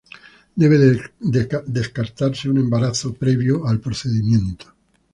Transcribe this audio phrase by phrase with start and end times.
[0.61, 0.77] Debe
[1.75, 4.65] descartarse un embarazo previo al procedimiento.